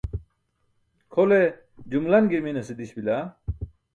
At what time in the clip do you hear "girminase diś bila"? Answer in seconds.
2.33-3.17